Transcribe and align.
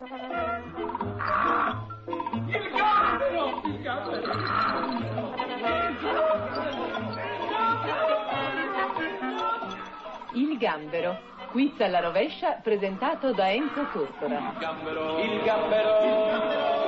Il 0.00 0.06
gambero! 2.72 3.60
Il 3.66 3.82
gambero! 3.82 4.32
Il 10.32 10.56
gambero. 10.56 11.18
Quiz 11.50 11.78
alla 11.80 12.00
rovescia 12.00 12.52
presentato 12.62 13.34
da 13.34 13.52
Enzo 13.52 13.88
Tortora. 13.92 14.38
Il 14.38 14.58
gambero! 14.58 15.18
Il 15.18 15.42
gambero! 15.42 16.79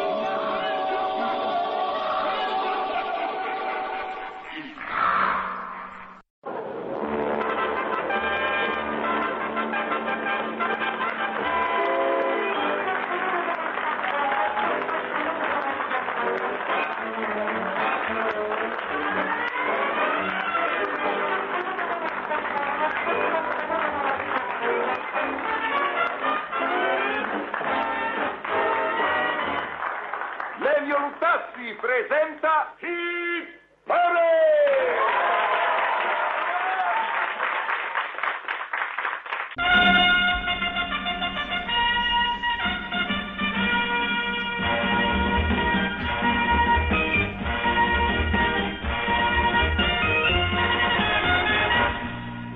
Lelio 30.82 30.98
Luttazzi 30.98 31.76
presenta 31.80 32.74
Hit! 32.80 33.60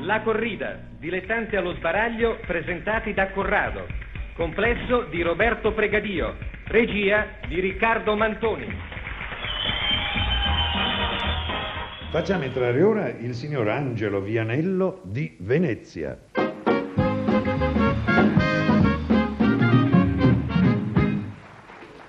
La 0.01 0.21
corrida, 0.23 0.79
dilettanti 0.99 1.55
allo 1.55 1.75
sbaraglio 1.75 2.41
presentati 2.45 3.15
da 3.15 3.29
Corrado. 3.29 3.87
Complesso 4.35 5.03
di 5.03 5.23
Roberto 5.23 5.73
Pregadio. 5.73 6.56
Regia 6.77 7.25
di 7.49 7.59
Riccardo 7.59 8.15
Mantoni. 8.17 8.67
Facciamo 12.11 12.43
entrare 12.45 12.83
ora 12.83 13.09
il 13.09 13.33
signor 13.33 13.67
Angelo 13.69 14.21
Vianello 14.21 15.01
di 15.05 15.35
Venezia. 15.39 16.19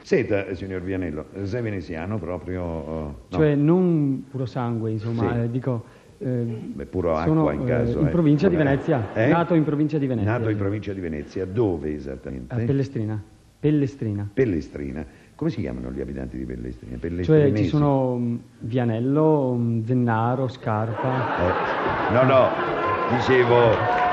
Senta, 0.01 0.53
signor 0.53 0.81
Vianello, 0.81 1.27
sei 1.43 1.61
veneziano 1.61 2.17
proprio? 2.17 2.61
oh, 2.63 3.03
no? 3.29 3.37
Cioè 3.37 3.55
non 3.55 4.25
puro 4.29 4.45
sangue, 4.45 4.91
insomma, 4.91 5.33
Sì. 5.33 5.39
eh, 5.43 5.52
dico... 5.52 5.83
eh, 6.17 6.25
Beh, 6.27 6.85
puro 6.85 7.15
acqua 7.15 7.25
sono, 7.33 7.52
in 7.52 7.61
eh, 7.61 7.65
caso. 7.65 7.99
in 7.99 8.07
eh. 8.07 8.09
provincia 8.09 8.47
di 8.49 8.55
Vabbè. 8.55 8.67
Venezia, 8.69 9.13
Eh? 9.13 9.27
nato 9.27 9.53
in 9.53 9.63
provincia 9.63 9.97
di 9.97 10.07
Venezia. 10.07 10.31
Nato 10.31 10.49
in 10.49 10.57
provincia 10.57 10.93
di 10.93 10.99
Venezia, 11.02 11.45
dove 11.45 11.93
esattamente? 11.93 12.53
A 12.53 12.57
Pellestrina. 12.57 13.21
Pellestrina. 13.59 14.30
Pellestrina. 14.33 15.05
Come 15.36 15.50
si 15.50 15.61
chiamano 15.61 15.91
gli 15.91 16.02
abitanti 16.02 16.38
di 16.38 16.45
Pellestrina? 16.45 16.97
Cioè 17.23 17.53
ci 17.53 17.66
sono 17.67 18.17
mm, 18.17 18.36
Vianello, 18.59 19.55
mm, 19.55 19.86
Zennaro, 19.86 20.47
Scarpa. 20.47 21.11
Eh, 21.38 22.14
no, 22.14 22.23
no, 22.23 22.49
dicevo... 23.16 24.05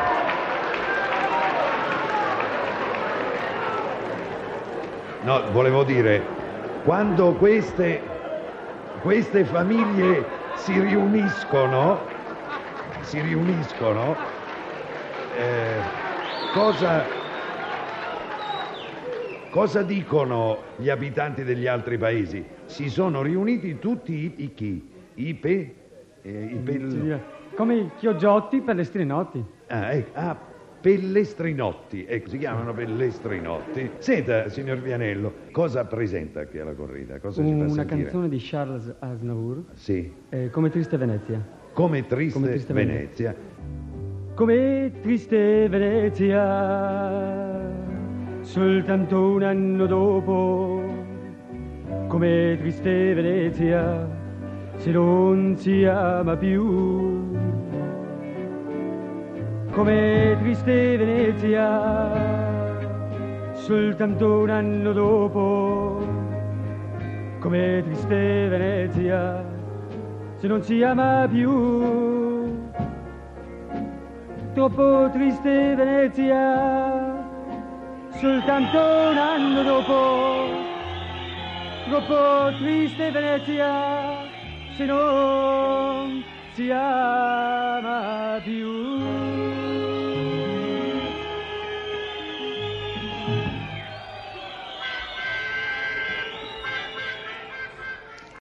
No, 5.25 5.51
volevo 5.53 5.85
dire, 5.85 6.23
quando 6.85 7.33
queste, 7.33 8.03
queste 9.01 9.45
famiglie 9.45 10.27
si 10.57 10.79
riuniscono, 10.79 11.99
si 13.01 13.21
riuniscono, 13.23 14.17
eh, 15.39 15.81
cosa, 16.53 17.24
cosa 19.55 19.83
dicono 19.83 20.59
gli 20.77 20.89
abitanti 20.91 21.45
degli 21.45 21.69
altri 21.69 21.97
paesi? 21.97 22.45
Si 22.65 22.89
sono 22.89 23.23
riuniti 23.23 23.79
tutti 23.79 24.13
i, 24.13 24.35
i 24.43 24.53
chi? 24.53 24.91
I 25.15 25.35
pe... 25.35 25.75
eh, 26.23 26.43
i 26.43 26.57
pel- 26.57 27.21
Come 27.55 27.75
i 27.77 27.91
Chioggiotti, 27.97 28.61
Pellestrinotti. 28.63 29.45
Ah, 29.69 29.93
ecco, 29.93 30.11
ah, 30.19 30.37
pellestrinotti, 30.81 32.05
ecco, 32.05 32.31
si 32.31 32.39
chiamano 32.39 32.75
pellestrinotti. 32.75 33.91
Senta, 33.99 34.49
signor 34.49 34.79
Vianello, 34.79 35.33
cosa 35.53 35.85
presenta 35.85 36.45
qui 36.49 36.59
alla 36.59 36.75
corrida? 36.75 37.21
Cosa 37.21 37.41
ci 37.45 37.49
fa 37.51 37.55
Una 37.59 37.69
sentire? 37.69 38.03
canzone 38.03 38.29
di 38.29 38.39
Charles 38.41 38.93
Aznavour, 38.99 39.63
Sì, 39.75 40.13
eh, 40.31 40.51
Come 40.51 40.69
triste 40.71 40.97
Venezia. 40.97 41.41
come 41.73 42.05
triste, 42.07 42.39
Come 42.41 42.51
triste 42.51 42.73
Venezia. 42.73 43.35
Come 44.35 44.91
triste 45.01 45.69
Venezia, 45.69 46.43
soltanto 48.45 49.33
un 49.33 49.43
anno 49.43 49.87
dopo. 49.87 50.83
Come 52.09 52.57
triste 52.59 53.15
Venezia, 53.15 54.07
se 54.77 54.91
non 54.91 55.57
si 55.57 55.85
ama 55.85 56.37
più. 56.37 57.33
Come 59.73 60.37
triste 60.41 60.97
Venezia, 60.97 62.13
soltanto 63.55 64.41
un 64.43 64.51
anno 64.51 64.93
dopo. 64.93 66.07
Come 67.41 67.83
triste 67.85 68.49
Venezia, 68.49 69.45
se 70.37 70.47
non 70.47 70.63
si 70.63 70.83
ama 70.83 71.27
più. 71.29 72.53
Troppo 74.53 75.11
triste 75.13 75.75
Venezia, 75.75 77.14
soltanto 78.19 78.79
un 78.79 79.19
anno 79.19 79.63
dopo. 79.63 80.73
Troppo 81.89 82.57
triste 82.59 83.11
Venezia, 83.11 84.27
se 84.77 84.85
non 84.85 86.25
si. 86.55 86.71